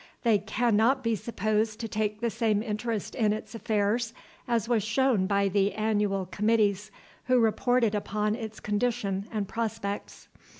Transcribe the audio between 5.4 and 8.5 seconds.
the Annual Committees who reported upon